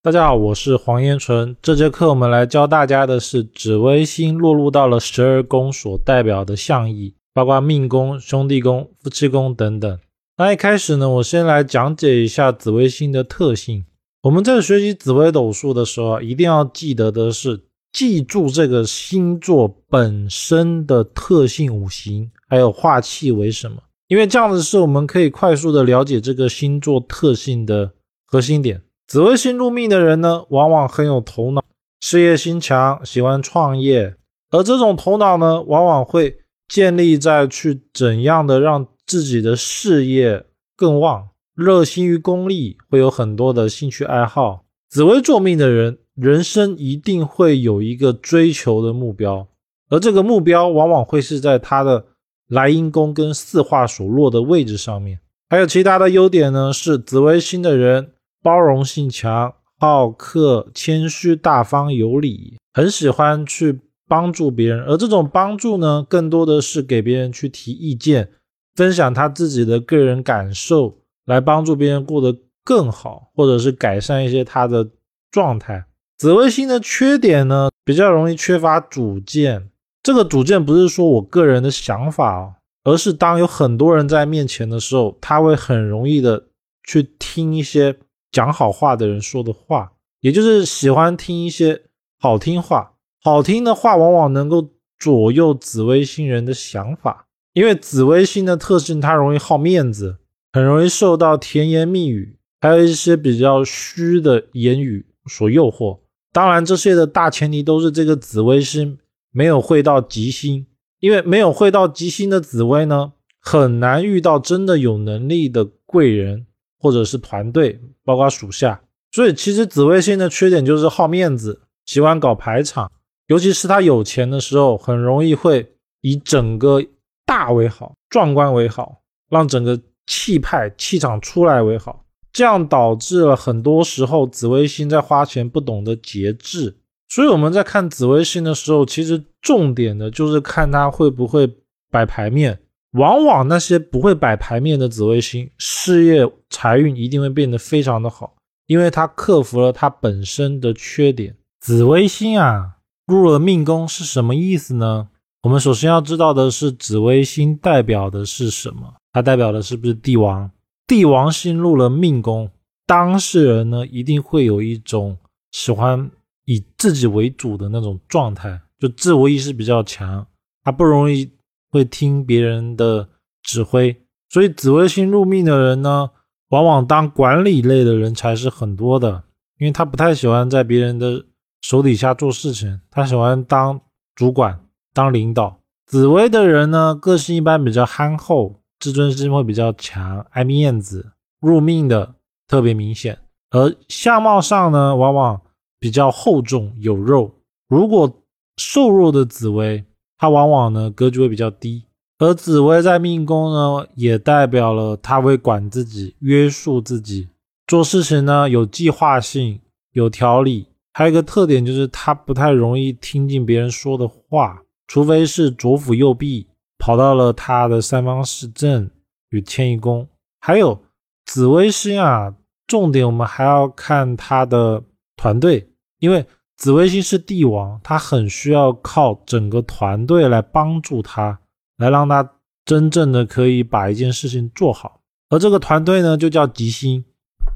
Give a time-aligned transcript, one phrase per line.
[0.00, 1.56] 大家好，我是黄延纯。
[1.60, 9.98] 这节课我们来教大家的是紫微星落入到了十二宫所代表的象意，包括命宫、兄弟宫、夫妻宫等等。
[10.36, 13.86] 那一开始呢，我先来讲解一下紫微星的特性。
[14.22, 27.90] 我们在学习紫微斗数的时候，一定要记得的是，记住这个星座本身的特性、五行还有化气为什么，因为这样子是我们可以快速的了解这个星座特性的
[28.24, 28.80] 核心点。
[29.08, 31.64] 紫微星入命的人呢，往往很有头脑，
[31.98, 34.14] 事业心强，喜欢创业。
[34.50, 40.44] 而这种头脑呢，往往会建立在去怎样的让自己的事业
[40.76, 44.66] 更旺，热心于功利，会有很多的兴趣爱好。
[44.90, 49.48] 紫微坐命的人，人生一定会有一个追求的目标，
[49.88, 52.04] 而这个目标往往会是在他的
[52.46, 55.20] 来因宫跟四化所落的位置上面。
[55.48, 58.12] 还有其他的优点呢，是紫微星的人。
[58.42, 64.84] 包容性强，好客、谦虚、大方、有礼，很喜欢去帮助别人。
[64.84, 68.30] 而这种帮助呢，更多的是给别人去提意见，
[68.74, 74.88] 分享他自己的个人感受，来帮助别人过得更好，或者是改善一些他的
[75.30, 75.84] 状态。
[76.16, 79.68] 紫微星的缺点呢，比较容易缺乏主见。
[80.02, 82.54] 这个主见不是说我个人的想法哦，
[82.84, 86.46] 而是当有很多人在面前的时候，他会很容易的
[86.82, 87.96] 去听一些。
[88.30, 91.82] 讲好话的人说的话，也就是喜欢听一些
[92.18, 92.94] 好听话。
[93.22, 100.18] 好听的话往往能够左右紫微星人的想法，因为紫微星的特性，它容易好面子，
[100.52, 105.98] 很容易受到甜言蜜语，还有一些比较虚的言语所诱惑。
[106.32, 108.98] 当然，这些的大前提都是这个紫微星
[109.32, 110.66] 没有会到吉星，
[111.00, 116.46] 因为没有会到吉星的紫微呢，很难遇到真的有能力的贵人。
[116.78, 122.90] 或者是团队，包括属下，所以其实紫微星的缺点就是好面子，喜欢搞排场，
[123.26, 126.82] 尤其是他有钱的时候，很容易会以整个
[127.26, 136.76] 大为好，壮观为好，让整个气派气场出来为好，这样导致了很多时候紫微星在花钱不懂得节制，
[137.08, 141.50] 所以我们在看紫微星的时候，其实重点的就是看他会不会
[141.90, 142.60] 摆牌面。
[142.92, 148.34] 往往那些不会摆牌面的紫微星，事业财运一定会变得非常的好，
[148.66, 151.36] 因为他克服了他本身的缺点。
[151.60, 155.08] 紫微星啊，入了命宫是什么意思呢？
[155.42, 158.94] 我们首先要知道的是，紫微星代表的是什么？
[159.12, 160.50] 它代表的是不是帝王？
[160.86, 162.50] 帝王星入了命宫，
[162.86, 165.16] 当事人呢一定会有一种
[165.52, 166.10] 喜欢
[166.46, 170.26] 以自己为主的那种状态，就自我意识比较强，
[170.64, 171.30] 他不容易。
[171.70, 173.08] 会听别人的
[173.42, 173.94] 指挥，
[174.30, 176.10] 所以紫微星入命的人呢，
[176.48, 179.24] 往往当管理类的人才是很多的，
[179.58, 181.24] 因为他不太喜欢在别人的
[181.60, 183.80] 手底下做事情，他喜欢当
[184.14, 184.58] 主管、
[184.94, 185.60] 当领导。
[185.86, 192.14] 紫微的人呢，个性一般比较憨厚，自尊心会比较强，爱面子，入命的
[192.46, 193.18] 特别明显。
[193.50, 195.40] 而相貌上呢，往往
[195.78, 197.34] 比较厚重有肉。
[197.68, 198.22] 如果
[198.56, 199.84] 瘦弱的紫微。
[200.18, 201.84] 他往往呢格局会比较低，
[202.18, 207.28] 而紫薇在命宫呢，也代表了他会管自己、约束自己，
[207.68, 209.60] 做事情呢有计划性、
[209.92, 210.66] 有条理。
[210.92, 216.48] 还有一个特点就是他不太容易听进别人说的话，除非是左辅右弼
[216.78, 218.90] 跑到了他的三方四正
[219.30, 220.08] 与迁移宫。
[220.40, 220.82] 还有
[221.24, 222.34] 紫微星啊，
[222.66, 224.82] 重点我们还要看他的
[225.16, 226.26] 团队，因为。
[226.58, 231.38] 紫微星是帝王，他很需要靠整个团队来帮助他，
[231.76, 232.32] 来让他
[232.64, 235.00] 真正的可以把一件事情做好。
[235.30, 237.04] 而这个团队呢，就叫吉星。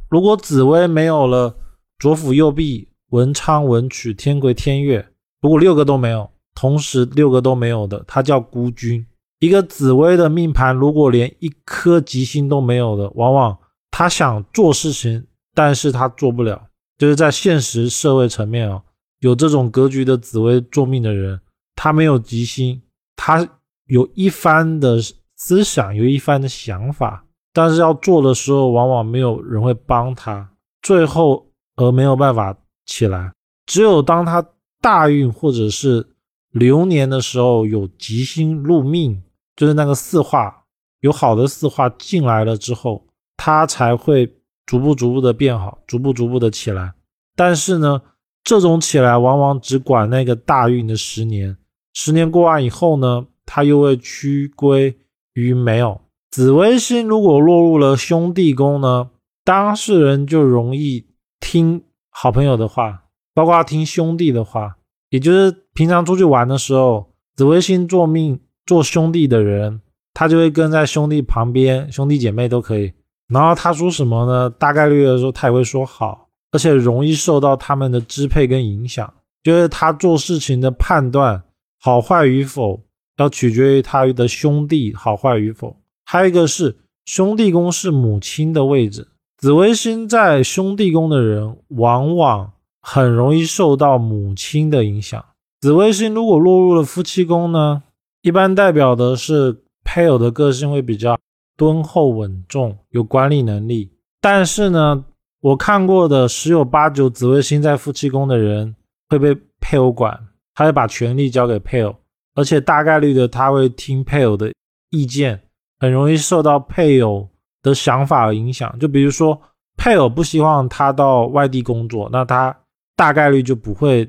[0.08, 1.56] 如果紫薇没有了
[1.98, 5.08] 左辅右弼、文昌文曲、天魁天月，
[5.40, 9.04] 如果六个都没有，同时六个都没有的，他叫孤军。
[9.40, 13.58] 一个紫薇的命盘，如果连一颗吉星都没有的，往往
[13.90, 18.80] 他想做事情，但是他做不了，就是在现实社会层面啊。
[19.22, 21.40] 有这种格局的紫薇坐命的人，
[21.76, 22.82] 他没有吉星，
[23.14, 23.48] 他
[23.86, 24.98] 有一番的
[25.36, 30.50] 思想，有一番的想法，但是要做的时候，往往没有人会帮他，
[30.82, 31.46] 最后
[31.76, 33.32] 而没有办法起来。
[33.64, 34.44] 只有当他
[34.80, 36.04] 大运或者是
[36.50, 39.22] 流年的时候，有吉星入命，
[39.54, 40.64] 就是那个四化
[40.98, 44.34] 有好的四化进来了之后，他才会
[44.66, 46.94] 逐步逐步的变好，逐步逐步的起来。
[47.36, 48.02] 但是呢？
[48.44, 51.56] 这种起来往往只管那个大运的十年，
[51.94, 54.96] 十年过完以后呢，他又会趋归
[55.34, 56.00] 于没有。
[56.30, 59.10] 紫微星如果落入了兄弟宫呢，
[59.44, 61.06] 当事人就容易
[61.40, 63.04] 听好朋友的话，
[63.34, 64.76] 包括听兄弟的话，
[65.10, 69.80] 也就是平常出去玩的时候，紫微星做命做兄弟的人，
[70.14, 72.92] 他就会跟在兄弟旁边，兄弟姐妹都可以。
[73.28, 74.50] 然后他说什么呢？
[74.50, 79.12] 大概率的时候他也会说好，而且容易受到他们的支配跟影响，
[79.42, 81.42] 就是他做事情的判断
[81.80, 82.80] 好坏与否，
[83.16, 85.76] 要取决于他的兄弟好坏与否。
[86.04, 86.76] 还有一个是
[87.06, 89.08] 兄弟宫是母亲的位置。
[89.38, 95.24] 紫微星在兄弟宫的人，往往很容易受到母亲的影响。
[95.60, 97.82] 紫微星如果落入了夫妻宫呢，
[98.20, 101.18] 一般代表的是配偶的个性会比较
[101.56, 103.90] 敦厚稳重，有管理能力。
[104.20, 105.04] 但是呢，
[105.42, 108.74] 我看过的十有八九，紫微星在夫妻宫的人
[109.10, 110.18] 会被配偶管，
[110.54, 111.94] 他会把权力交给配偶，
[112.34, 114.50] 而且大概率的他会听配偶的
[114.90, 115.42] 意见，
[115.78, 117.28] 很容易受到配偶。
[117.64, 119.40] 的想法影响，就比如说
[119.76, 122.52] 配偶不希望他到外地工作，那他
[122.96, 124.04] 大概率就不会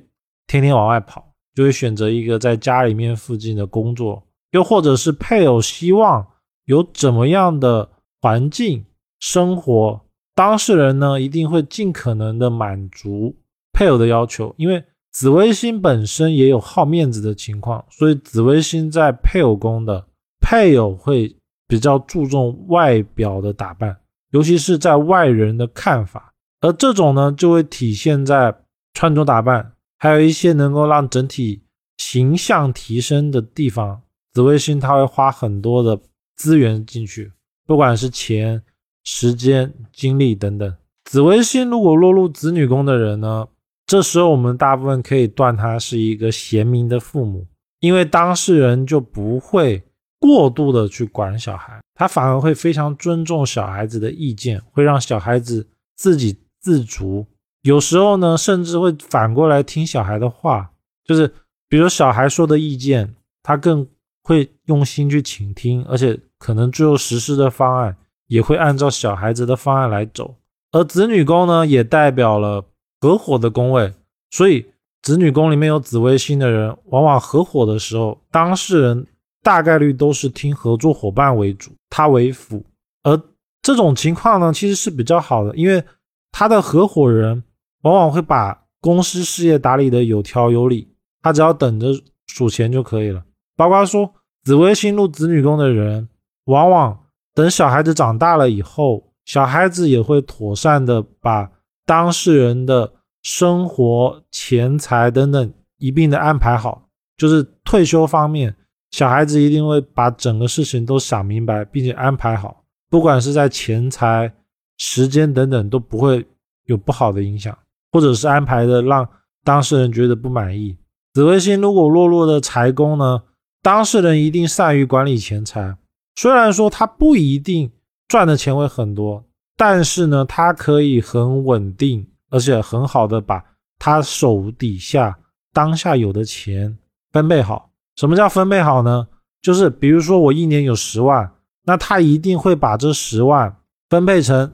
[0.47, 4.23] 天天往外跑，就会选择一个在家里面附近的工作。
[4.53, 6.25] 又或者是配偶希望
[6.65, 7.87] 有怎么样的
[8.19, 8.83] 环境
[9.19, 10.01] 生活，
[10.35, 13.35] 当事人呢一定会尽可能的满足
[13.71, 14.53] 配偶的要求。
[14.57, 20.07] 因为紫微星本身也有好面子的情况，所以紫微星在配偶宫的
[20.39, 21.35] 配偶会。
[21.65, 23.97] 比较注重外表的打扮，
[24.29, 28.53] 尤其是在外人的看法，而这种呢，就会体现在
[28.93, 31.63] 穿着打扮，还有一些能够让整体
[31.97, 33.99] 形象提升的地方。
[34.33, 35.99] 紫微星他会花很多的
[36.35, 37.31] 资源进去，
[37.65, 38.61] 不管是钱、
[39.03, 40.75] 时间、精力等等。
[41.05, 43.47] 紫微星如果落入子女宫的人呢，
[43.85, 47.45] 这时候我们大部分可以断他是一个贤明的父母，
[47.79, 49.83] 因为当事人就不会。
[50.19, 55.67] 过度的去管小孩，他反而会非常尊重小孩子的意见，会让小孩子
[55.97, 57.27] 自给自足。
[57.63, 60.71] 有时候呢，甚至会反过来听小孩的话，
[61.03, 61.29] 就是
[61.67, 63.85] 比如小孩说的意见，他更
[64.23, 67.97] 会用心去倾听，而且可能最后实施的方案
[68.33, 70.35] 也会按照小孩子的方案来走。
[70.71, 72.65] 而子女宫呢，也代表了
[72.99, 73.93] 合伙的宫位，
[74.31, 74.65] 所以
[75.01, 79.07] 子女宫里面有紫微星的人，往往合伙的时候，当事人。
[79.45, 82.63] 大概率都是听合作伙伴为主，他为辅。
[83.03, 83.21] 而
[83.61, 85.83] 这种情况呢，其实是比较好的，因为
[86.31, 87.43] 他的合伙人
[87.81, 90.87] 往往会把公司事业打理的有条有理，
[91.21, 91.87] 他只要等着
[92.27, 93.21] 数钱就可以了。
[93.57, 94.13] 包括说
[94.45, 96.07] 紫微星入子女宫的人，
[96.45, 96.97] 往往
[97.33, 101.49] 等小孩子长大了以后，小孩子也会妥善的把
[101.85, 108.55] 当事人的生活、钱财等等一并的安排好，就是退休方面。
[108.91, 114.31] 小孩子一定会把整个事情都想明白，并且安排好，不管是在钱财、
[114.77, 116.23] 时间等等，都不会
[116.65, 117.57] 有不好的影响，
[117.91, 119.09] 或者是安排的让
[119.43, 120.77] 当事人觉得不满意。
[121.13, 123.23] 紫微星如果落入的财宫呢，
[123.63, 125.75] 当事人一定善于管理钱财，
[126.15, 127.71] 虽然说他不一定
[128.07, 129.23] 赚的钱会很多，
[129.57, 133.43] 但是呢，他可以很稳定，而且很好的把
[133.79, 135.17] 他手底下
[135.51, 136.77] 当下有的钱
[137.11, 137.71] 分配好。
[137.95, 139.07] 什么叫分配好呢？
[139.41, 141.29] 就是比如说我一年有十万，
[141.65, 143.55] 那他一定会把这十万
[143.89, 144.49] 分配成，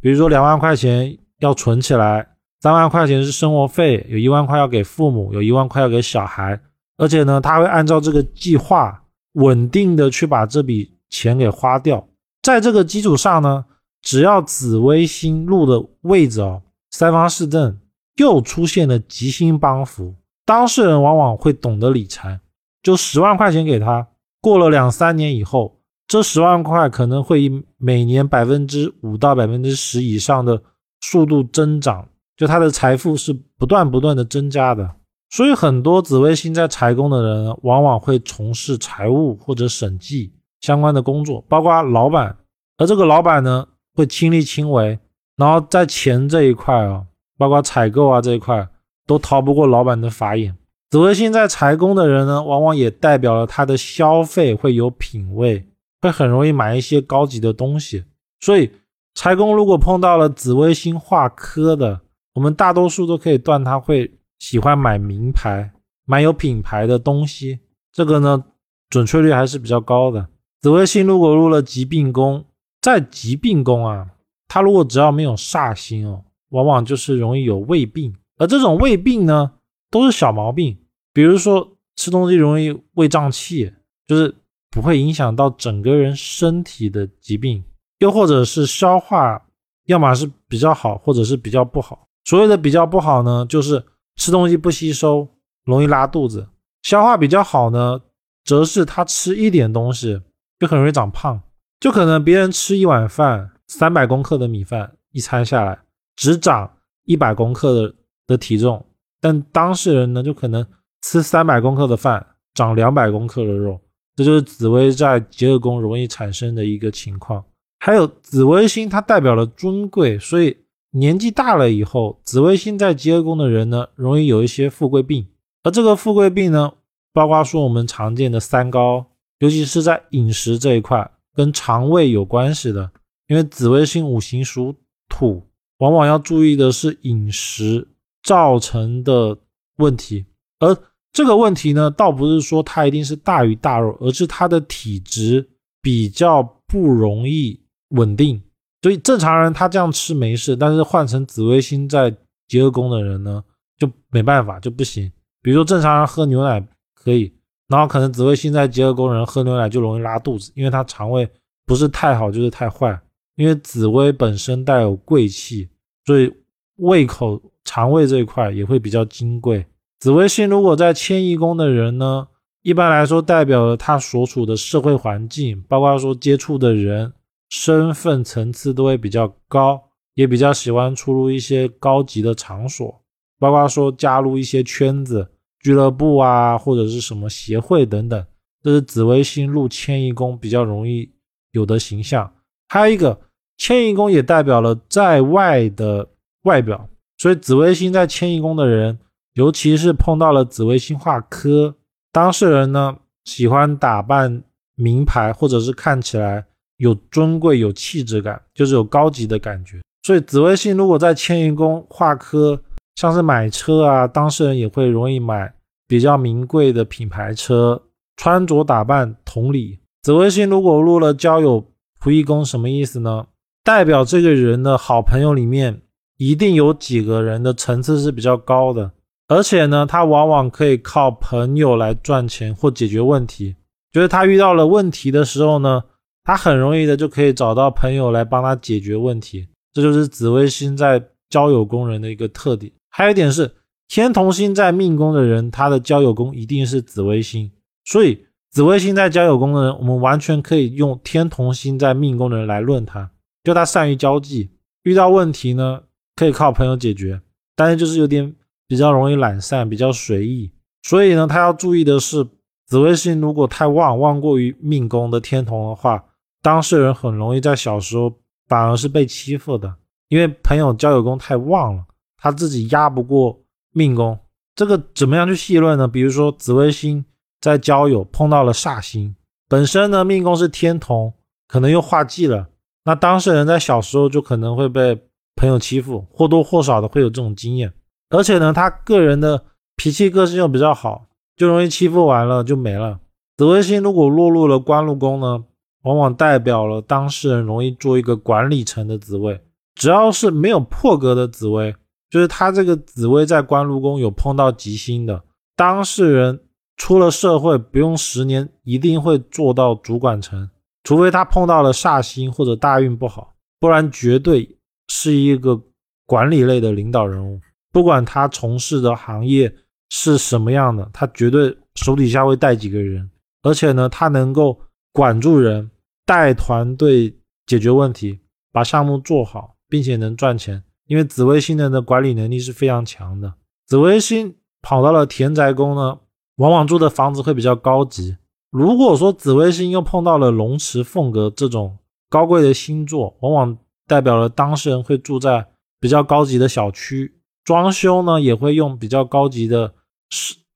[0.00, 2.26] 比如说两万块钱要存起来，
[2.60, 6.58] 三万块钱是生活费，有一万块要给父母，有一万块要给小孩，
[6.96, 9.02] 而且呢，他会按照这个计划
[9.34, 12.08] 稳定的去把这笔钱给花掉。
[12.42, 13.64] 在这个基础上呢，
[14.00, 17.78] 只要紫微星入的位置哦，三方四正
[18.16, 22.40] 又出现了吉星帮扶，当事人往往会懂得理财。
[22.82, 24.08] 就十万块钱给他，
[24.40, 25.78] 过了两三年以后，
[26.08, 30.60] 这十万块可能会以每年百分之五到百分之十以上的
[31.00, 34.96] 速度增长，就他的财富是不断不断的增加的。
[35.30, 42.36] 所以很多紫微星在财宫的人，往往会从事财务或者审计相关的工作，包括老板。
[42.78, 44.98] 而这个老板呢，会亲力亲为，
[45.36, 47.04] 然后在钱这一块啊，
[47.36, 48.66] 包括采购啊这一块，
[49.06, 50.56] 都逃不过老板的法眼。
[50.90, 55.66] 紫微星在财宫的人呢，往往也代表了他的消费会有品味，
[56.00, 58.04] 会很容易买一些高级的东西。
[58.40, 58.70] 所以
[59.14, 62.00] 财宫如果碰到了紫微星化科的，
[62.34, 65.70] 我们大多数都可以断他会喜欢买名牌、
[66.04, 67.60] 买有品牌的东西。
[67.92, 68.44] 这个呢，
[68.90, 70.26] 准确率还是比较高的。
[70.62, 72.44] 紫微星如果入了疾病宫，
[72.80, 74.06] 在疾病宫啊，
[74.46, 79.54] 他如果只要没有煞星哦，往往就是容易有胃病，而这种胃病呢，
[79.90, 80.78] 都是小毛病。
[81.12, 83.72] 比如说吃东西容易胃胀气，
[84.06, 84.32] 就是
[84.70, 87.64] 不会影响到整个人身体的疾病，
[87.98, 89.42] 又或者是消化，
[89.86, 92.06] 要么是比较好，或者是比较不好。
[92.24, 95.26] 所谓的比较不好呢，就是吃东西不吸收，
[95.64, 96.46] 容易拉肚子；
[96.82, 98.00] 消化比较好呢，
[98.44, 100.22] 则是他吃一点东西
[100.62, 101.42] 就很容易长胖。
[101.80, 105.76] 就可能别人吃一碗饭，三百公克的米饭，一餐下来
[106.14, 106.70] 只长
[107.04, 107.94] 一百公克的
[108.28, 108.86] 的体重，
[109.20, 110.64] 但当事人呢，就可能
[111.00, 113.80] 吃三百公克的饭，长两百公克的肉。
[114.14, 117.44] 这就是紫薇在结合宫容易产生的一个情况。
[117.80, 120.56] 还有紫微星，它代表了尊贵，所以
[120.92, 125.26] 年纪大了以后，紫微星在结合宫的人呢，容易有一些富贵病。
[125.64, 126.74] 而这个富贵病呢，
[127.12, 129.06] 包括说我们常见的三高，
[129.42, 132.88] 尤其是在饮食这一块，跟肠胃有关系的。
[133.26, 134.72] 因为紫微星五行属
[135.08, 135.42] 土，
[135.78, 137.88] 往往要注意的是饮食
[138.22, 139.36] 造成的
[139.78, 140.24] 问题。
[140.60, 140.76] 而
[141.12, 145.50] 这个问题呢，倒不是说它一定是大鱼大肉，而是它的体质
[145.82, 147.60] 比较不容易。
[147.94, 148.40] 稳定，
[148.80, 152.10] 所以正常人他这样吃没事，但是换成紫微星在
[152.48, 153.44] 结合宫的人呢，
[153.76, 155.12] 就没办法就不行。
[155.42, 157.30] 比如说正常人喝牛奶可以，
[157.72, 161.26] 然后可能紫微星在结合宫人喝牛奶就容易拉肚子，因为他肠胃
[161.64, 163.00] 不是太好就是太坏。
[163.36, 165.70] 因为紫薇本身带有贵气，
[166.04, 166.30] 所以
[166.76, 169.64] 胃口、肠胃这一块也会比较金贵。
[170.00, 172.28] 紫微星如果在迁移宫的人呢，
[172.60, 177.14] 一般来说代表了他所处的社会环境，包括说接触的人。
[177.54, 179.78] 身份层次都会比较高，
[180.14, 183.02] 也比较喜欢出入一些高级的场所，
[183.38, 185.30] 包括说加入一些圈子、
[185.62, 188.26] 俱乐部啊，或者是什么协会等等，
[188.62, 191.10] 这是紫微星入迁移宫比较容易
[191.52, 192.30] 有的形象。
[192.68, 193.18] 还有一个，
[193.56, 196.08] 迁移宫也代表了在外的
[196.42, 198.98] 外表，所以紫微星在迁移宫的人，
[199.34, 201.74] 尤其是碰到了紫微星化科
[202.10, 204.42] 当事人呢，喜欢打扮
[204.74, 206.44] 名牌，或者是看起来。
[206.78, 209.80] 有尊贵、有气质感，就是有高级的感觉。
[210.02, 212.60] 所以紫微星如果在迁移宫化科，
[212.94, 215.54] 像是买车啊，当事人也会容易买
[215.86, 217.82] 比较名贵的品牌车。
[218.16, 221.66] 穿着打扮同理，紫微星如果入了交友
[222.00, 223.26] 仆役宫，什么意思呢？
[223.64, 225.82] 代表这个人的好朋友里面，
[226.18, 228.92] 一定有几个人的层次是比较高的，
[229.28, 233.56] 而且呢，他往往可以靠朋友来赚钱或解决问题。
[233.90, 235.82] 就是他遇到了问题的时候呢。
[236.24, 242.72] 他很容易的就可以找到朋友来帮他解决问题，这就是紫微星在交友宫人的一个特点。
[242.94, 243.50] 还有一点是，
[243.88, 247.50] 天同星在命宫的人，他的交友宫一定是紫微星。
[247.84, 253.10] 所以，紫微星在交友宫的人，我们完全可以用天同星在命宫的人来论他，
[253.42, 254.50] 就他善于交际，
[254.82, 255.80] 遇到问题呢
[256.14, 257.20] 可以靠朋友解决，
[257.56, 258.34] 但是就是有点
[258.68, 260.52] 比较容易懒散，比较随意。
[260.82, 262.26] 所以呢，他要注意的是，
[262.66, 266.04] 紫微星如果太旺，旺过于命宫的天同的话。
[266.42, 268.12] 当事人很容易在小时候
[268.48, 269.72] 反而是被欺负的，
[270.08, 271.84] 因为朋友交友宫太旺了，
[272.22, 274.16] 他自己压不过命宫。
[274.54, 275.88] 这个怎么样去细论呢？
[275.88, 277.04] 比如说紫微星
[277.40, 279.16] 在交友碰到了煞星，
[279.48, 281.12] 本身呢命宫是天同，
[281.48, 282.46] 可能又化忌了，
[282.84, 284.98] 那当事人在小时候就可能会被
[285.34, 287.72] 朋友欺负，或多或少的会有这种经验。
[288.10, 289.42] 而且呢，他个人的
[289.74, 293.00] 脾气个性又比较好，就容易欺负完了就没了。
[293.36, 295.44] 紫微星如果落入了官禄宫呢？
[295.84, 299.40] 往往代表了当事人容易做一个管理层的紫位，
[299.74, 301.74] 只要是没有破格的紫薇，
[302.12, 305.24] 就是他这个紫薇在官禄宫有碰到吉星的
[305.56, 306.42] 当事人，
[306.76, 310.50] 出了社会不用十年，一定会做到主管层，
[310.84, 315.58] 除非他碰到了煞星或者大运不好，不然绝对是一个
[316.04, 317.40] 管理类的领导人物。
[317.72, 319.50] 不管他从事的行业
[319.88, 323.10] 是什么样的，他绝对手底下会带几个人，
[323.42, 324.60] 而且呢，他能够
[324.92, 325.70] 管住人。
[326.04, 327.16] 带团队
[327.46, 328.18] 解决问题，
[328.50, 330.62] 把项目做好，并且能赚钱。
[330.92, 333.32] 因为紫微星人的管理能力是非常强的。
[333.66, 336.00] 紫微星跑到了田宅宫呢，
[336.36, 338.18] 往往住的房子会比较高级。
[338.50, 341.78] 如果说紫微星又碰到了龙池凤阁这种
[342.10, 343.56] 高贵的星座，往往
[343.86, 345.48] 代表了当事人会住在
[345.80, 349.72] 比较高级的小区，装修呢也会用比较高级的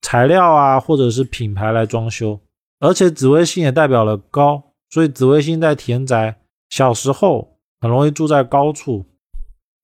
[0.03, 2.39] 材料啊，或者是品牌来装修。
[2.79, 4.63] 而且紫微星也代表了高。
[4.91, 6.37] 所以紫微星在田宅，
[6.69, 9.07] 小时候很容易住在高处，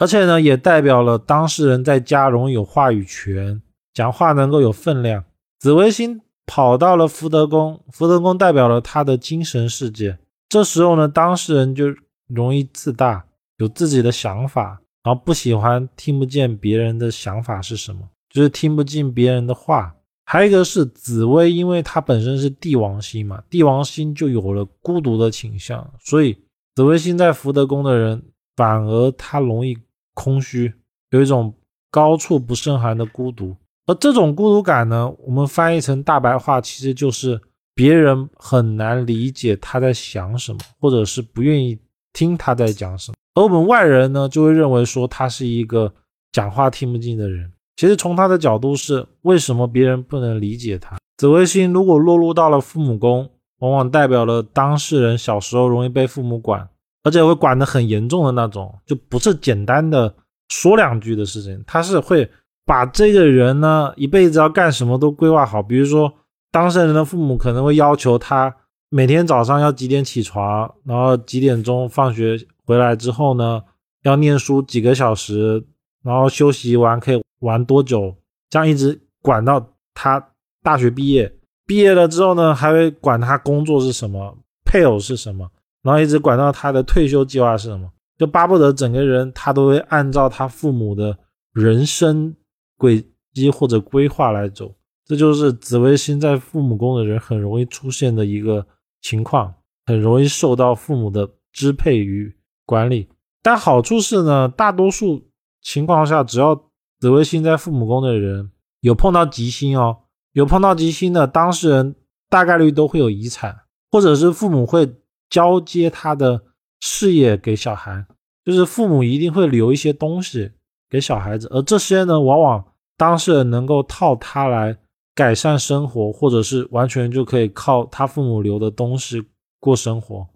[0.02, 3.62] 而且呢，也代表了当事人在家容易有话语权，
[3.94, 5.22] 讲话能够有分量。
[5.60, 10.18] 紫微星跑到了福德宫，福德宫代表了他的精神世界。
[10.48, 11.84] 这时候呢，当事人就
[12.26, 13.24] 容易自大，
[13.58, 19.94] 有自己的想法，然后不喜欢听不见别人的想法是什么，就是听不进别人的话。
[20.24, 26.36] 还有一个是紫薇，因为它本身是帝王星嘛，帝王星就有了孤独的倾向，所以
[26.74, 28.20] 紫微星在福德宫的人
[28.56, 29.78] 反而他容易
[30.14, 30.72] 空虚，
[31.10, 31.54] 有一种
[31.90, 33.56] 高处不胜寒的孤独。
[33.86, 37.40] 而这种孤独感呢，我们翻译成大白话，其实就是
[37.74, 41.78] 别人很难理解他在想什么，或者是不愿意
[42.12, 43.16] 听他在讲什么。
[43.34, 45.92] 而我们外人呢，就会认为说他是一个
[46.30, 47.50] 讲话听不进的人。
[47.76, 50.98] 其实从他的角度是，为什么别人不能理解他？
[51.16, 53.28] 紫微星如果落入到了父母宫，
[53.58, 56.68] 往往代表了当事人小时候容易被父母管，
[57.02, 60.14] 而且会管得很严重的那种，就不是简单的
[60.48, 62.30] 说两句的事情，他是会
[62.64, 65.62] 把这个人呢一辈子要干什么都规划好。
[65.62, 66.12] 比如说，
[66.50, 68.54] 当事人的父母可能会要求他
[68.88, 73.62] 每天早上要几点起床，然后几点钟放学回来之后呢，
[74.02, 75.64] 要念书几个小时，
[76.02, 77.22] 然后休息完可以。
[77.42, 78.16] 玩多久？
[78.50, 80.24] 这样一直管到他
[80.62, 81.34] 大学毕业，
[81.66, 85.50] 毕业了之后呢，还会管他工作是什么，配偶是什么，
[85.82, 91.18] 然后一直管到他的退休计划是什么，就巴不得整个人他都会按照他父母的
[91.52, 92.34] 人生
[92.76, 94.72] 轨迹或者规划来走。
[95.04, 98.64] 这就是紫微星在父母宫的人很容易出现的一个
[99.00, 99.52] 情况，
[99.84, 102.32] 很容易受到父母的支配与
[102.64, 103.08] 管理。
[103.42, 105.28] 但好处是呢，大多数
[105.60, 106.54] 情况下只要
[107.00, 109.98] 紫微星在父母宫的人有碰到吉星哦，
[110.32, 111.96] 有碰到吉星的当事人
[112.30, 114.94] 大概率都会有遗产，或者是父母会
[115.32, 116.42] 交接他的
[116.80, 118.04] 事业给小孩，
[118.44, 120.50] 就是父母一定会留一些东西
[120.90, 122.62] 给小孩子，而这些呢，往往
[122.98, 124.76] 当事人能够靠他来
[125.14, 129.24] 改善生活，或者是完全就可以靠他父母留的东西
[129.58, 130.28] 过生活。